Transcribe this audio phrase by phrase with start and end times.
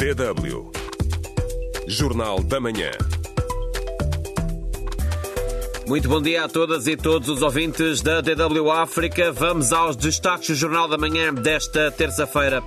[0.00, 0.70] DW.
[1.86, 2.90] Jornal da Manhã.
[5.86, 9.30] Muito bom dia a todas e todos os ouvintes da DW África.
[9.30, 12.62] Vamos aos destaques do Jornal da Manhã desta terça-feira.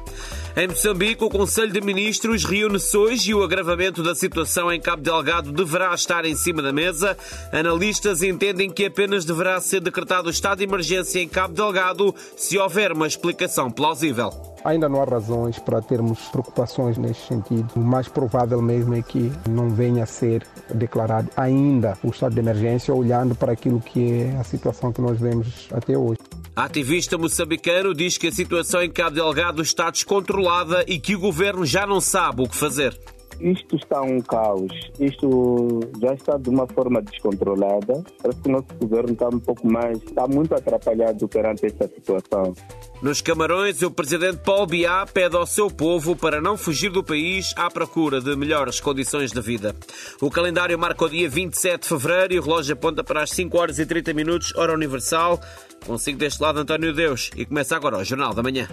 [0.55, 5.01] Em Moçambique, o Conselho de Ministros reúne-se hoje e o agravamento da situação em Cabo
[5.01, 7.17] Delgado deverá estar em cima da mesa.
[7.51, 12.55] Analistas entendem que apenas deverá ser decretado o estado de emergência em Cabo Delgado se
[12.59, 14.29] houver uma explicação plausível.
[14.63, 17.67] Ainda não há razões para termos preocupações neste sentido.
[17.75, 22.39] O mais provável mesmo é que não venha a ser declarado ainda o estado de
[22.39, 26.19] emergência, olhando para aquilo que é a situação que nós vemos até hoje.
[26.55, 31.19] A ativista moçambicano diz que a situação em Cabo Delgado está descontrolada e que o
[31.19, 32.95] governo já não sabe o que fazer.
[33.39, 38.03] Isto está um caos, isto já está de uma forma descontrolada.
[38.21, 42.53] Parece que o nosso governo está um pouco mais, está muito atrapalhado perante esta situação.
[43.01, 47.53] Nos Camarões, o presidente Paul Biá pede ao seu povo para não fugir do país
[47.57, 49.75] à procura de melhores condições de vida.
[50.21, 53.57] O calendário marca o dia 27 de fevereiro e o relógio aponta para as 5
[53.57, 55.39] horas e 30 minutos, hora universal.
[55.85, 58.69] Consigo deste lado António Deus e começa agora o Jornal da Manhã.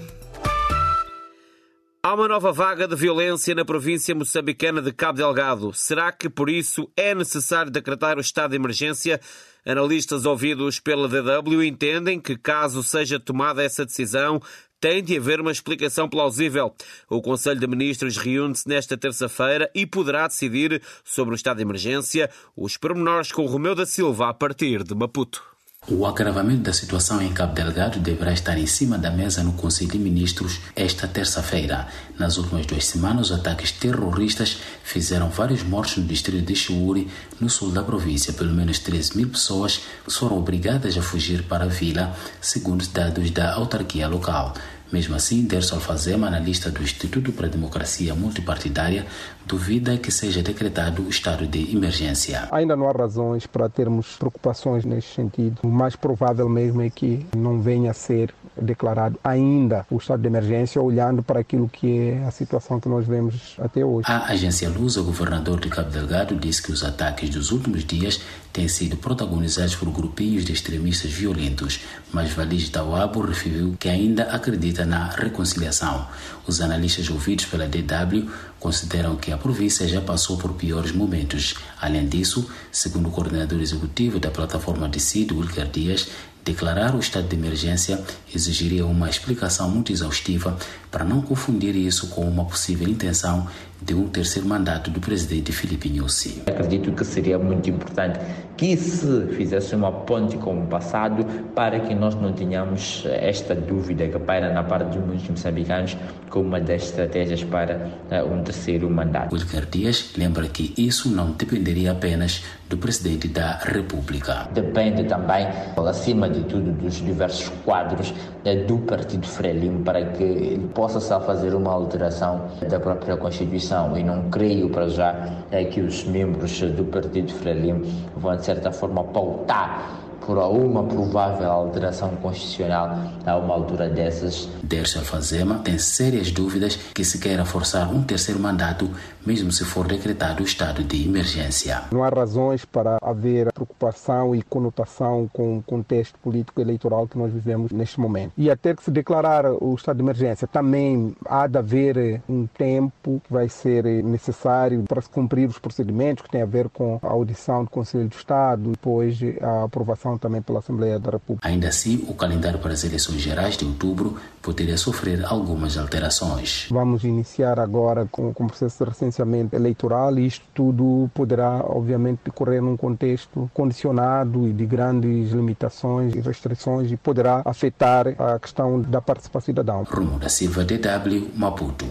[2.11, 5.73] Há uma nova vaga de violência na província moçambicana de Cabo Delgado.
[5.73, 9.21] Será que por isso é necessário decretar o estado de emergência?
[9.65, 14.43] Analistas ouvidos pela DW entendem que, caso seja tomada essa decisão,
[14.81, 16.75] tem de haver uma explicação plausível.
[17.09, 22.29] O Conselho de Ministros reúne-se nesta terça-feira e poderá decidir sobre o estado de emergência.
[22.57, 25.45] Os pormenores com Romeu da Silva a partir de Maputo.
[25.89, 29.91] O agravamento da situação em Cabo Delgado deverá estar em cima da mesa no Conselho
[29.91, 31.89] de Ministros esta terça-feira.
[32.19, 37.73] Nas últimas duas semanas, ataques terroristas fizeram vários mortos no distrito de Chiuri, no sul
[37.73, 38.35] da província.
[38.35, 43.55] Pelo menos 13 mil pessoas foram obrigadas a fugir para a vila, segundo dados da
[43.55, 44.53] autarquia local.
[44.93, 49.07] Mesmo assim, Derso Alfazema, analista do Instituto para a Democracia Multipartidária,
[49.47, 52.49] duvida que seja decretado o estado de emergência.
[52.51, 55.59] Ainda não há razões para termos preocupações neste sentido.
[55.63, 60.27] O mais provável mesmo é que não venha a ser declarado ainda o estado de
[60.27, 64.07] emergência, olhando para aquilo que é a situação que nós vemos até hoje.
[64.09, 68.21] A agência Lusa, o governador de Cabo Delgado, disse que os ataques dos últimos dias
[68.53, 71.81] têm sido protagonizados por grupinhos de extremistas violentos,
[72.13, 76.07] mas Valis Tawabo referiu que ainda acredita na reconciliação.
[76.47, 78.29] Os analistas ouvidos pela DW
[78.59, 81.55] consideram que a província já passou por piores momentos.
[81.81, 86.09] Além disso, segundo o coordenador executivo da plataforma de CID, Wilker Dias,
[86.45, 88.01] Declarar o estado de emergência
[88.35, 90.57] exigiria uma explicação muito exaustiva
[90.91, 93.47] para não confundir isso com uma possível intenção
[93.83, 96.43] de um terceiro mandato do presidente Filipe Nyusi.
[96.47, 98.19] Acredito que seria muito importante
[98.57, 101.25] que se fizesse uma ponte com o passado
[101.55, 105.97] para que nós não tenhamos esta dúvida que paira na parte de muitos moçambicanos
[106.29, 109.35] como uma das estratégias para uh, um terceiro mandato.
[109.35, 114.49] Wilker Dias lembra que isso não dependeria apenas do presidente da República.
[114.53, 115.45] Depende também,
[115.77, 121.21] acima de tudo, dos diversos quadros uh, do Partido Frelimo para que ele possa só
[121.21, 126.61] fazer uma alteração da própria Constituição e não creio para já uh, que os membros
[126.61, 127.85] do Partido Frelimo
[128.17, 134.49] vão de certa forma pautar por uma provável alteração constitucional a uma altura dessas.
[134.63, 138.89] Dercio Alfazema tem sérias dúvidas que se queira forçar um terceiro mandato,
[139.27, 141.83] mesmo se for decretado o estado de emergência.
[141.93, 147.33] Não há razões para haver preocupação e conotação com o contexto político eleitoral que nós
[147.33, 148.33] vivemos neste momento.
[148.37, 153.21] E até que se declarar o estado de emergência, também há de haver um tempo
[153.25, 157.09] que vai ser necessário para se cumprir os procedimentos que têm a ver com a
[157.09, 161.47] audição do Conselho de Estado, depois a aprovação também pela Assembleia da República.
[161.47, 166.67] Ainda assim, o calendário para as eleições gerais de outubro poderia sofrer algumas alterações.
[166.71, 172.21] Vamos iniciar agora com, com o processo de recenseamento eleitoral e isto tudo poderá, obviamente,
[172.25, 178.81] decorrer num contexto condicionado e de grandes limitações e restrições e poderá afetar a questão
[178.81, 179.83] da participação cidadã.
[179.83, 181.87] Rumo da Silva, DW, Maputo.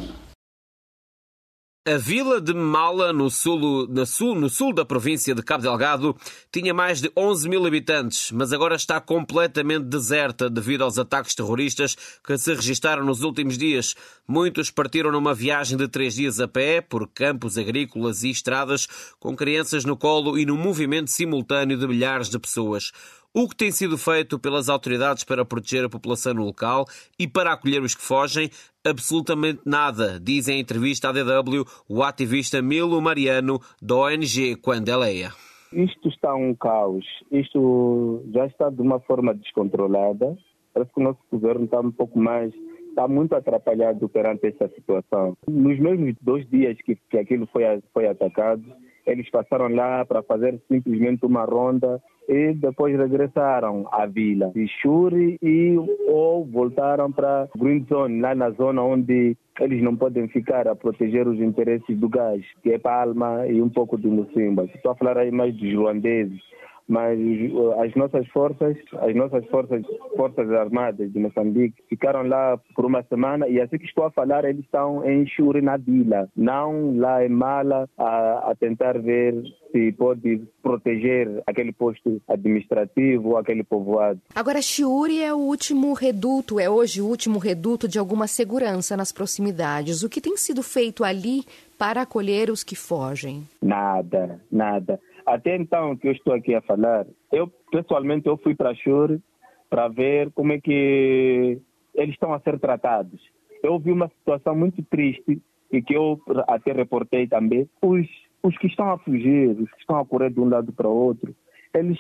[1.92, 6.16] A vila de Mala, no sul, sul, no sul da província de Cabo Delgado,
[6.52, 11.98] tinha mais de 11 mil habitantes, mas agora está completamente deserta devido aos ataques terroristas
[12.24, 13.96] que se registaram nos últimos dias.
[14.28, 18.88] Muitos partiram numa viagem de três dias a pé, por campos agrícolas e estradas,
[19.20, 22.92] com crianças no colo e no movimento simultâneo de milhares de pessoas.
[23.32, 26.86] O que tem sido feito pelas autoridades para proteger a população no local
[27.18, 28.50] e para acolher os que fogem?
[28.84, 35.30] Absolutamente nada, diz em entrevista à DW o ativista Milo Mariano, da ONG Quandeleia.
[35.72, 40.36] Isto está um caos, isto já está de uma forma descontrolada.
[40.74, 42.52] Parece que o nosso governo está um pouco mais,
[43.00, 45.38] está muito atrapalhado perante essa situação.
[45.48, 47.64] Nos mesmos dois dias que, que aquilo foi,
[47.94, 48.62] foi atacado,
[49.08, 55.38] eles passaram lá para fazer simplesmente uma ronda e depois regressaram à vila de Shuri
[55.42, 55.76] e
[56.08, 61.28] ou voltaram para Green Zone, lá na zona onde eles não podem ficar a proteger
[61.28, 64.66] os interesses do gás, que é Palma e um pouco de Mocimba.
[64.76, 66.42] Estou a falar aí mais dos ruandeses
[66.90, 69.84] mas uh, as nossas forças, as nossas forças,
[70.18, 74.44] forças armadas de Moçambique ficaram lá por uma semana e assim que estou a falar
[74.44, 79.36] eles estão em Churi na vila, não lá em Mala a, a tentar ver
[79.72, 84.20] se pode proteger aquele posto administrativo, aquele povoado.
[84.34, 89.12] Agora, Chiuri é o último reduto, é hoje o último reduto de alguma segurança nas
[89.12, 90.02] proximidades.
[90.02, 91.44] O que tem sido feito ali
[91.78, 93.48] para acolher os que fogem?
[93.62, 95.00] Nada, nada.
[95.30, 99.22] Até então que eu estou aqui a falar, eu pessoalmente eu fui para Shure
[99.70, 101.62] para ver como é que
[101.94, 103.22] eles estão a ser tratados.
[103.62, 105.40] Eu vi uma situação muito triste
[105.72, 107.70] e que eu até reportei também.
[107.80, 108.08] Os,
[108.42, 110.96] os que estão a fugir, os que estão a correr de um lado para o
[110.96, 111.36] outro,
[111.76, 112.00] eles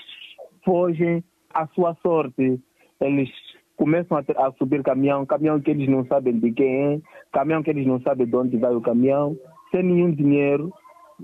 [0.66, 1.24] fogem
[1.54, 2.60] à sua sorte.
[3.00, 3.30] Eles
[3.78, 7.70] começam a, a, subir caminhão, caminhão que eles não sabem de quem é, caminhão que
[7.70, 9.38] eles não sabem de onde vai o caminhão,
[9.70, 10.74] sem nenhum dinheiro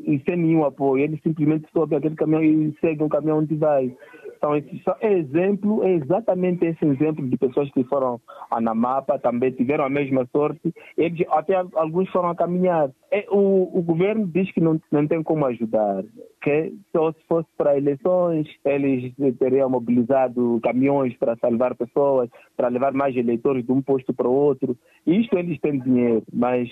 [0.03, 1.03] e sem nenhum apoio.
[1.03, 3.95] Eles simplesmente sobem aquele caminhão e seguem o caminhão onde vai.
[4.38, 8.19] Então, esse é exemplo, é exatamente esse exemplo de pessoas que foram
[8.51, 10.74] a Namapa, também tiveram a mesma sorte.
[10.97, 12.92] Eles, até alguns foram a caminhar.
[13.12, 16.03] É, o, o governo diz que não, não tem como ajudar.
[16.44, 22.94] Que só se fosse para eleições, eles teriam mobilizado caminhões para salvar pessoas, para levar
[22.94, 24.77] mais eleitores de um posto para o outro.
[25.07, 26.69] Isto eles têm dinheiro, mas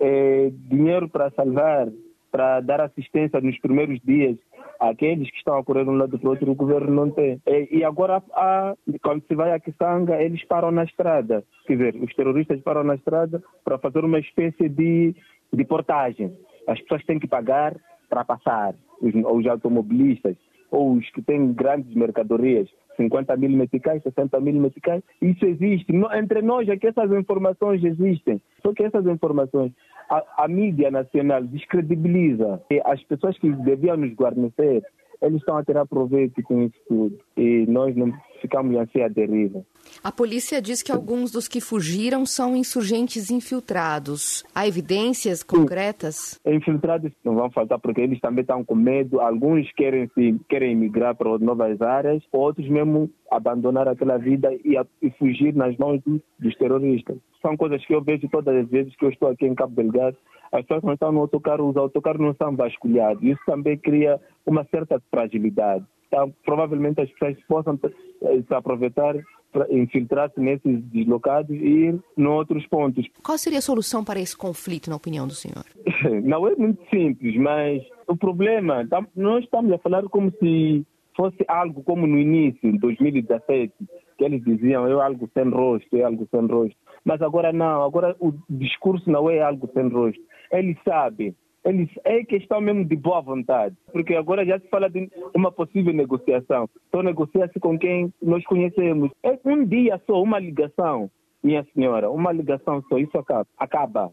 [0.00, 1.88] é, dinheiro para salvar
[2.32, 4.36] para dar assistência nos primeiros dias
[4.80, 7.40] àqueles que estão a correr de um lado para o outro, o governo não tem.
[7.70, 11.44] E agora, há, quando se vai a Kisanga, eles param na estrada.
[11.66, 15.14] Quer dizer, os terroristas param na estrada para fazer uma espécie de,
[15.52, 16.36] de portagem.
[16.66, 17.76] As pessoas têm que pagar
[18.08, 20.36] para passar, os, os automobilistas
[20.72, 25.92] ou os que têm grandes mercadorias, 50 mil meticais, 60 mil meticais, isso existe.
[26.14, 28.40] Entre nós é que essas informações existem.
[28.62, 29.72] Só que essas informações
[30.10, 34.82] a, a mídia nacional descredibiliza as pessoas que deviam nos guarnecer,
[35.22, 37.18] eles estão a tirar proveito com isso tudo.
[37.36, 39.64] E nós não ficamos assim à deriva.
[40.02, 44.44] A polícia diz que alguns dos que fugiram são insurgentes infiltrados.
[44.54, 46.40] Há evidências concretas?
[46.44, 49.20] Infiltrados não vão faltar porque eles também estão com medo.
[49.20, 54.86] Alguns querem, se, querem migrar para novas áreas, outros mesmo abandonar aquela vida e, a,
[55.00, 57.18] e fugir nas mãos dos, dos terroristas.
[57.40, 60.16] São coisas que eu vejo todas as vezes que eu estou aqui em Cabo Delgado
[60.52, 63.22] as pessoas não estão no autocarro, os autocarros não são vasculhados.
[63.22, 65.84] Isso também cria uma certa fragilidade.
[66.08, 69.14] Então, provavelmente as pessoas possam eh, se aproveitar
[69.50, 73.06] para infiltrar-se nesses deslocados e ir em outros pontos.
[73.22, 75.64] Qual seria a solução para esse conflito, na opinião do senhor?
[76.22, 78.86] Não é muito simples, mas o problema,
[79.16, 80.84] nós estamos a falar como se
[81.16, 83.72] fosse algo como no início, em 2017,
[84.16, 86.76] que eles diziam é algo sem rosto, é algo sem rosto.
[87.04, 90.20] Mas agora não, agora o discurso não é algo sem rosto.
[90.50, 95.08] Eles sabem, eles, é questão mesmo de boa vontade, porque agora já se fala de
[95.34, 96.68] uma possível negociação.
[96.88, 99.10] Então negocia-se com quem nós conhecemos.
[99.22, 101.10] É um dia só, uma ligação,
[101.42, 103.46] minha senhora, uma ligação só, isso acaba.
[103.58, 104.10] acaba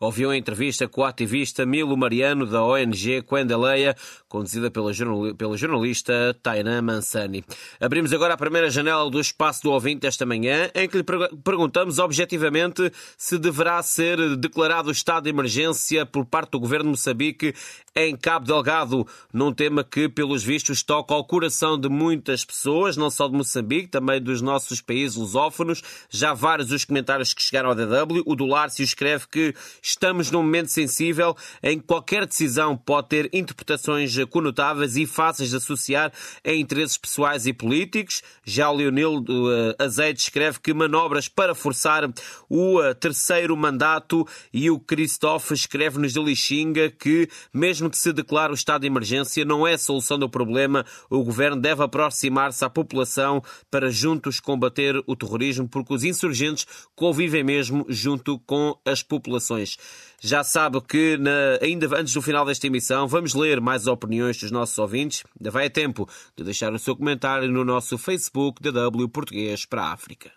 [0.00, 3.96] ouviu a entrevista com o ativista Milo Mariano da ONG Quendeleia,
[4.28, 4.92] conduzida pela,
[5.36, 7.44] pela jornalista Tainá Mansani.
[7.80, 11.04] Abrimos agora a primeira janela do espaço do ouvinte esta manhã, em que lhe
[11.42, 17.54] perguntamos objetivamente se deverá ser declarado estado de emergência por parte do governo de Moçambique
[17.96, 23.10] em Cabo Delgado, num tema que, pelos vistos, toca ao coração de muitas pessoas, não
[23.10, 25.82] só de Moçambique, também dos nossos países lusófonos.
[26.08, 28.22] Já vários os comentários que chegaram ao DW.
[28.24, 29.52] O do Lárcio escreve que
[29.88, 35.56] Estamos num momento sensível em que qualquer decisão pode ter interpretações conotáveis e fáceis de
[35.56, 36.12] associar
[36.44, 38.22] a interesses pessoais e políticos.
[38.44, 42.04] Já o Leonildo eh, Azeite escreve que manobras para forçar
[42.50, 48.52] o eh, terceiro mandato e o Christophe escreve-nos de Lixinga que, mesmo que se declare
[48.52, 50.84] o estado de emergência, não é solução do problema.
[51.08, 57.42] O governo deve aproximar-se à população para juntos combater o terrorismo, porque os insurgentes convivem
[57.42, 59.77] mesmo junto com as populações.
[60.20, 64.50] Já sabe que na, ainda antes do final desta emissão vamos ler mais opiniões dos
[64.50, 65.22] nossos ouvintes.
[65.38, 69.82] Ainda vai a tempo de deixar o seu comentário no nosso Facebook DW Português para
[69.82, 70.32] a África.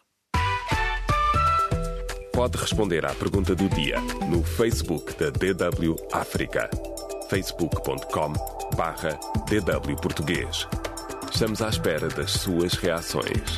[2.32, 6.70] Pode responder à pergunta do dia no Facebook da DW África.
[7.30, 8.34] facebook.com
[8.76, 10.68] barra DW Português.
[11.34, 13.58] Estamos à espera das suas reações.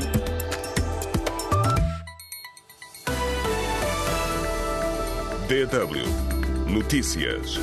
[5.47, 7.59] DW Notícias.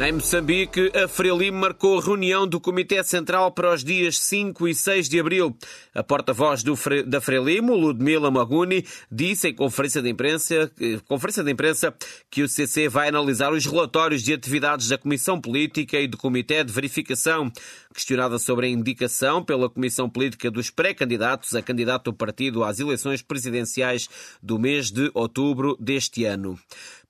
[0.00, 5.08] Em Moçambique, a Frelimo marcou reunião do Comitê Central para os dias 5 e 6
[5.08, 5.56] de abril.
[5.94, 6.64] A porta-voz
[7.06, 10.72] da Frelimo, Ludmila Maguni, disse em conferência de, imprensa,
[11.06, 11.94] conferência de imprensa
[12.30, 16.64] que o CC vai analisar os relatórios de atividades da Comissão Política e do Comitê
[16.64, 17.52] de Verificação.
[17.92, 23.22] Questionada sobre a indicação pela Comissão Política dos pré-candidatos a candidato do partido às eleições
[23.22, 24.08] presidenciais
[24.42, 26.58] do mês de outubro deste ano.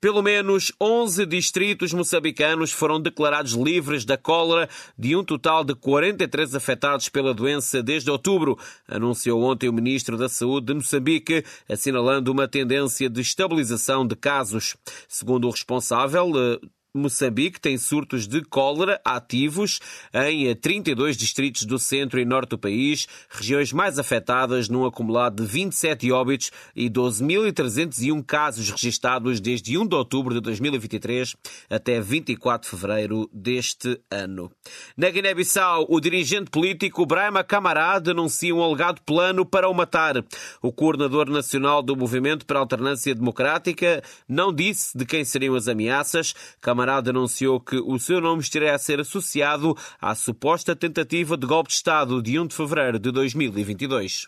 [0.01, 6.55] Pelo menos 11 distritos moçambicanos foram declarados livres da cólera, de um total de 43
[6.55, 12.47] afetados pela doença desde outubro, anunciou ontem o ministro da Saúde de Moçambique, assinalando uma
[12.47, 14.75] tendência de estabilização de casos.
[15.07, 16.59] Segundo o responsável, eh,
[16.95, 19.79] Moçambique tem surtos de cólera ativos
[20.13, 25.51] em 32 distritos do centro e norte do país, regiões mais afetadas num acumulado de
[25.51, 31.35] 27 óbitos e 12.301 casos registados desde 1 de outubro de 2023
[31.67, 34.51] até 24 de fevereiro deste ano.
[34.95, 40.23] Na Guiné-Bissau, o dirigente político Brahma Camará denuncia um alegado plano para o matar.
[40.61, 45.67] O coordenador nacional do Movimento para a Alternância Democrática não disse de quem seriam as
[45.67, 46.35] ameaças.
[46.61, 51.47] Camará Camarada anunciou que o seu nome estaria a ser associado à suposta tentativa de
[51.47, 54.27] golpe de Estado de 1 de fevereiro de 2022.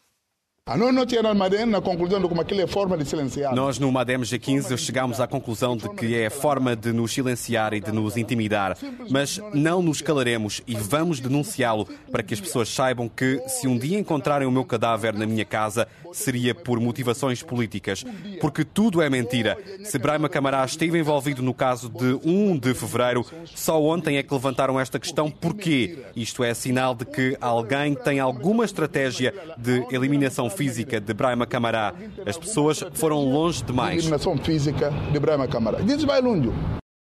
[3.54, 7.74] Nós no MADEM G15 chegámos à conclusão de que é a forma de nos silenciar
[7.76, 8.76] e de nos intimidar,
[9.12, 13.78] mas não nos calaremos e vamos denunciá-lo para que as pessoas saibam que se um
[13.78, 18.04] dia encontrarem o meu cadáver na minha casa, seria por motivações políticas,
[18.40, 19.58] porque tudo é mentira.
[19.84, 24.34] Se Braima Camará esteve envolvido no caso de 1 de fevereiro, só ontem é que
[24.34, 25.30] levantaram esta questão.
[25.30, 26.00] Porquê?
[26.16, 31.94] Isto é sinal de que alguém tem alguma estratégia de eliminação física de Brahma Camará.
[32.26, 34.00] As pessoas foram longe demais.
[34.00, 35.80] Eliminação física de Brahma Camará.
[35.82, 36.52] Diz longe.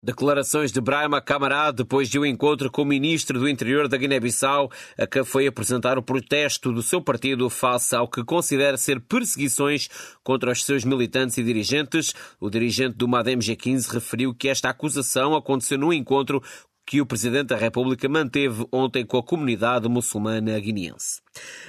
[0.02, 4.70] Declarações de Brahma Camará depois de um encontro com o ministro do Interior da Guiné-Bissau,
[4.96, 9.90] a que foi apresentar o protesto do seu partido face ao que considera ser perseguições
[10.24, 12.14] contra os seus militantes e dirigentes.
[12.40, 16.42] O dirigente do MADEM G15 referiu que esta acusação aconteceu num encontro
[16.86, 21.20] que o Presidente da República manteve ontem com a comunidade muçulmana guineense.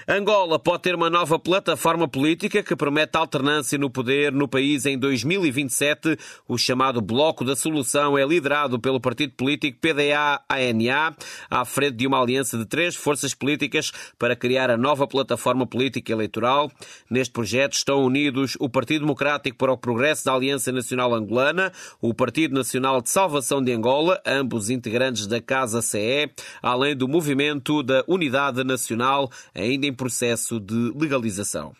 [0.07, 4.97] Angola pode ter uma nova plataforma política que promete alternância no poder no país em
[4.97, 6.17] 2027.
[6.47, 11.15] O chamado Bloco da Solução é liderado pelo partido político PDA-ANA,
[11.49, 16.11] à frente de uma aliança de três forças políticas para criar a nova plataforma política
[16.11, 16.71] eleitoral.
[17.09, 22.13] Neste projeto estão unidos o Partido Democrático para o Progresso da Aliança Nacional Angolana, o
[22.13, 28.03] Partido Nacional de Salvação de Angola, ambos integrantes da Casa CE, além do Movimento da
[28.07, 31.74] Unidade Nacional ainda em processo de legalização.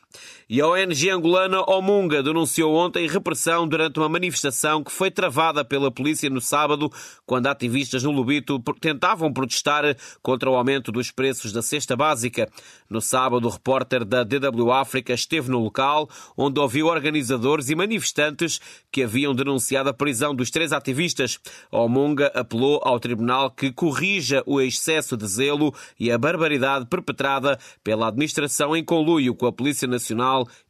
[0.54, 5.90] E a ONG angolana Omunga denunciou ontem repressão durante uma manifestação que foi travada pela
[5.90, 6.92] polícia no sábado,
[7.26, 12.50] quando ativistas no Lubito tentavam protestar contra o aumento dos preços da cesta básica.
[12.90, 18.60] No sábado, o repórter da DW África esteve no local, onde ouviu organizadores e manifestantes
[18.92, 21.40] que haviam denunciado a prisão dos três ativistas.
[21.72, 28.10] Omunga apelou ao tribunal que corrija o excesso de zelo e a barbaridade perpetrada pela
[28.10, 30.01] administração em conluio com a Polícia Nacional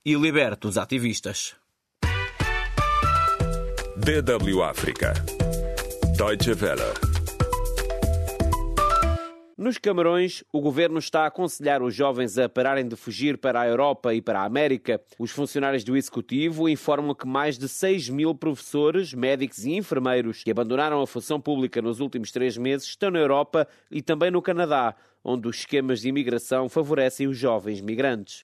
[0.05, 1.55] e liberte os ativistas.
[3.97, 5.13] DW África.
[6.17, 7.11] Deutsche Welle.
[9.61, 13.67] Nos Camarões, o governo está a aconselhar os jovens a pararem de fugir para a
[13.67, 14.99] Europa e para a América.
[15.19, 20.49] Os funcionários do Executivo informam que mais de 6 mil professores, médicos e enfermeiros que
[20.49, 24.95] abandonaram a função pública nos últimos três meses estão na Europa e também no Canadá
[25.23, 28.41] onde os esquemas de imigração favorecem os jovens migrantes.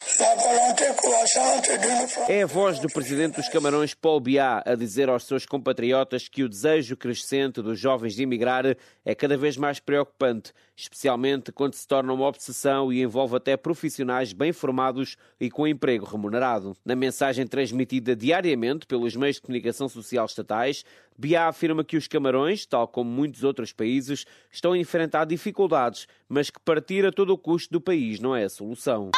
[2.30, 6.44] É a voz do presidente dos Camarões, Paul Biá, a dizer aos seus compatriotas que
[6.44, 8.64] o desejo crescente dos jovens de emigrar
[9.04, 14.32] é cada vez mais preocupante, especialmente quando se torna uma obsessão e envolve até profissionais
[14.32, 16.76] bem formados e com emprego remunerado.
[16.86, 20.86] Na mensagem transmitida diariamente pelos meios de comunicação social estatais,
[21.18, 26.50] Biá afirma que os Camarões, tal como muitos outros países, estão a enfrentar dificuldades, mas
[26.52, 29.10] que partir a todo o custo do país não é a solução.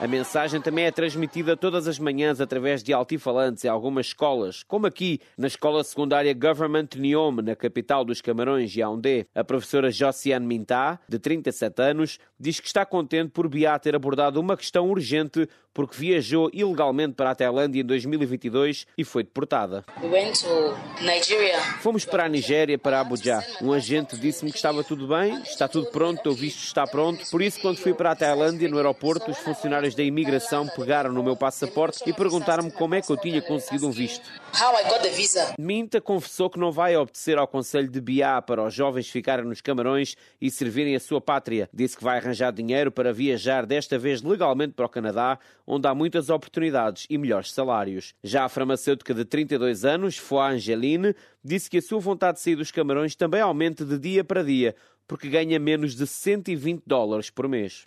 [0.00, 4.86] A mensagem também é transmitida todas as manhãs através de altifalantes em algumas escolas, como
[4.86, 9.26] aqui na escola secundária Government Niome, na capital dos Camarões, Yaoundé.
[9.34, 14.40] A professora Josiane Mintá, de 37 anos, diz que está contente por Biá ter abordado
[14.40, 19.84] uma questão urgente porque viajou ilegalmente para a Tailândia em 2022 e foi deportada.
[21.80, 23.44] Fomos para a Nigéria, para Abuja.
[23.60, 27.28] Um agente disse-me que estava tudo bem, está tudo pronto, o visto está pronto.
[27.30, 31.22] Por isso, quando fui para a Tailândia, no aeroporto, os funcionários da imigração pegaram no
[31.22, 34.26] meu passaporte e perguntaram-me como é que eu tinha conseguido um visto.
[35.58, 39.60] Minta confessou que não vai obedecer ao conselho de Biá para os jovens ficarem nos
[39.60, 41.68] camarões e servirem a sua pátria.
[41.74, 45.94] Disse que vai arranjar dinheiro para viajar, desta vez legalmente para o Canadá, onde há
[45.94, 48.14] muitas oportunidades e melhores salários.
[48.24, 52.56] Já a farmacêutica de 32 anos, Foa Angeline, disse que a sua vontade de sair
[52.56, 54.74] dos camarões também aumenta de dia para dia,
[55.10, 57.82] porque ganha menos de 120 dólares por mês.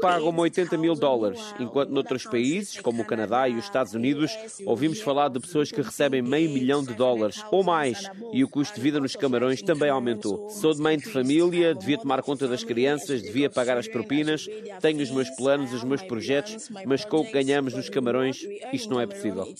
[0.00, 4.30] Pagam 80 mil dólares, enquanto noutros países, como o Canadá e os Estados Unidos,
[4.64, 8.76] ouvimos falar de pessoas que recebem meio milhão de dólares ou mais, e o custo
[8.76, 10.48] de vida nos camarões também aumentou.
[10.48, 14.46] Sou de mãe de família, devia tomar conta das crianças, devia pagar as propinas,
[14.80, 18.38] tenho os meus planos, os meus projetos, mas com o que ganhamos nos camarões,
[18.72, 19.52] isto não é possível.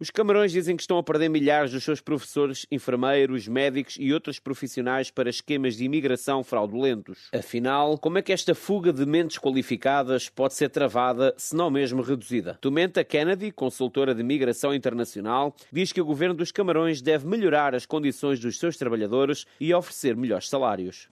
[0.00, 4.38] Os camarões dizem que estão a perder milhares dos seus professores, enfermeiros, médicos e outros
[4.38, 7.28] profissionais para esquemas de imigração fraudulentos.
[7.32, 12.02] Afinal, como é que esta fuga de mentes qualificadas pode ser travada, se não mesmo
[12.02, 12.58] reduzida?
[12.60, 17.86] Tomenta Kennedy, consultora de migração internacional, diz que o governo dos Camarões deve melhorar as
[17.86, 21.08] condições dos seus trabalhadores e oferecer melhores salários.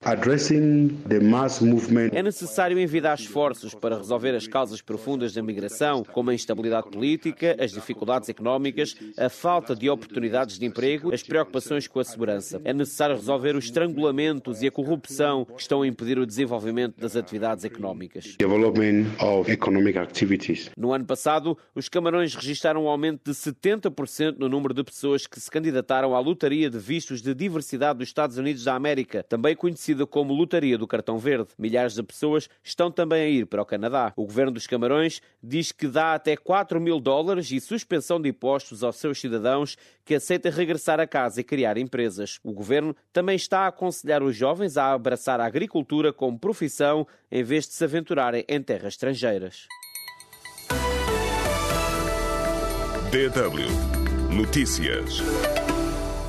[2.13, 7.57] É necessário envidar esforços para resolver as causas profundas da migração, como a instabilidade política,
[7.61, 12.61] as dificuldades económicas, a falta de oportunidades de emprego, as preocupações com a segurança.
[12.65, 17.15] É necessário resolver os estrangulamentos e a corrupção que estão a impedir o desenvolvimento das
[17.15, 18.37] atividades económicas.
[20.77, 25.39] No ano passado, os Camarões registraram um aumento de 70% no número de pessoas que
[25.39, 30.07] se candidataram à lotaria de vistos de diversidade dos Estados Unidos da América, também conhecida
[30.07, 31.51] como lotaria do cartão verde.
[31.57, 34.13] Milhares de pessoas estão também a ir para o Canadá.
[34.17, 38.83] O governo dos Camarões diz que dá até 4 mil dólares e suspensão de impostos
[38.83, 42.41] aos seus cidadãos que aceitem regressar a casa e criar empresas.
[42.43, 47.43] O governo também está a aconselhar os jovens a abraçar a agricultura como profissão em
[47.43, 49.67] vez de se aventurarem em terras estrangeiras.
[53.11, 55.23] DW Notícias.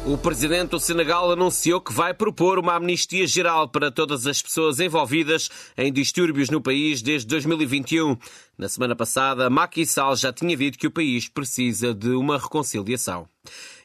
[0.05, 4.79] O presidente do Senegal anunciou que vai propor uma amnistia geral para todas as pessoas
[4.79, 8.17] envolvidas em distúrbios no país desde 2021.
[8.57, 13.27] Na semana passada, Macky Sall já tinha dito que o país precisa de uma reconciliação.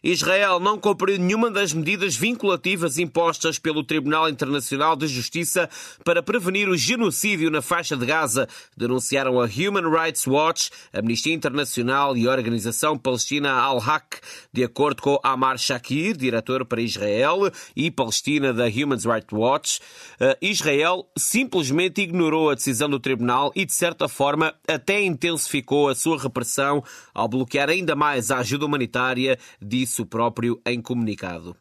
[0.03, 5.67] Israel não cumpriu nenhuma das medidas vinculativas impostas pelo Tribunal Internacional de Justiça
[6.05, 8.47] para prevenir o genocídio na faixa de Gaza,
[8.77, 14.19] denunciaram a Human Rights Watch, Amnistia Internacional e a Organização Palestina Al-Haq,
[14.53, 19.81] de acordo com Amar Shakir, diretor para Israel e Palestina da Human Rights Watch.
[20.21, 25.95] Eh, Israel simplesmente ignorou a decisão do tribunal e, de certa forma, até intensificou a
[25.95, 31.57] sua repressão ao bloquear ainda mais a ajuda humanitária, disse o próprio em comunicado.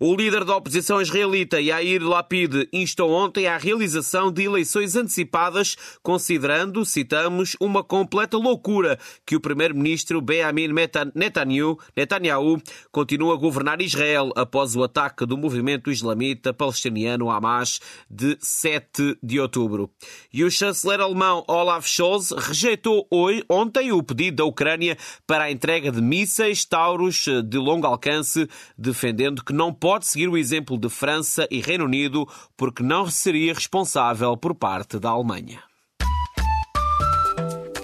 [0.00, 6.84] O líder da oposição israelita, Yair Lapid, instou ontem à realização de eleições antecipadas, considerando,
[6.84, 10.68] citamos, uma completa loucura que o primeiro-ministro Benjamin
[11.14, 18.36] Netanyahu, Netanyahu continua a governar Israel após o ataque do movimento islamita palestiniano Hamas de
[18.40, 19.90] 7 de outubro.
[20.32, 25.50] E o chanceler alemão Olaf Scholz rejeitou hoje, ontem o pedido da Ucrânia para a
[25.50, 30.88] entrega de mísseis Taurus de longo alcance, defendendo que não pode seguir o exemplo de
[30.88, 35.60] França e Reino Unido porque não seria responsável por parte da Alemanha.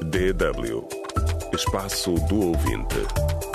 [0.01, 0.87] DW
[1.53, 3.54] Espaço do Ouvinte.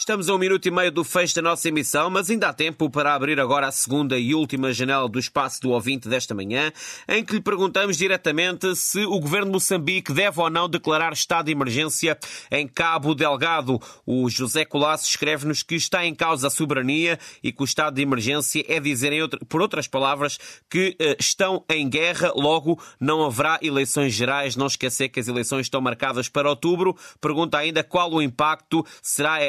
[0.00, 2.88] Estamos a um minuto e meio do fecho da nossa emissão, mas ainda há tempo
[2.88, 6.72] para abrir agora a segunda e última janela do espaço do ouvinte desta manhã,
[7.06, 11.46] em que lhe perguntamos diretamente se o governo de Moçambique deve ou não declarar estado
[11.46, 12.18] de emergência
[12.50, 13.78] em Cabo Delgado.
[14.06, 18.00] O José Colasso escreve-nos que está em causa a soberania e que o estado de
[18.00, 19.12] emergência é dizer,
[19.50, 20.38] por outras palavras,
[20.70, 24.56] que uh, estão em guerra, logo não haverá eleições gerais.
[24.56, 26.96] Não esquecer que as eleições estão marcadas para outubro.
[27.20, 29.40] Pergunta ainda qual o impacto será,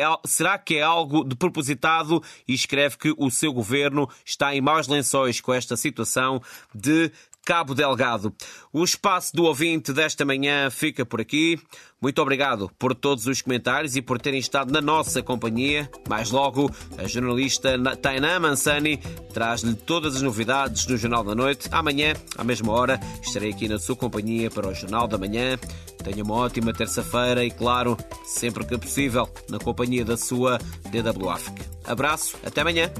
[0.41, 2.23] será que é algo de propositado?
[2.47, 6.41] E escreve que o seu governo está em maus lençóis com esta situação
[6.73, 7.12] de
[7.45, 8.34] Cabo Delgado.
[8.73, 11.60] O espaço do ouvinte desta manhã fica por aqui.
[12.01, 15.88] Muito obrigado por todos os comentários e por terem estado na nossa companhia.
[16.10, 18.97] Mais logo, a jornalista Tainá Mansani
[19.32, 21.69] traz-lhe todas as novidades no Jornal da Noite.
[21.71, 25.60] Amanhã, à mesma hora, estarei aqui na sua companhia para o Jornal da Manhã.
[26.03, 30.57] Tenha uma ótima terça-feira e, claro, sempre que possível, na companhia da sua
[30.89, 31.63] DW África.
[31.85, 32.91] Abraço, até amanhã.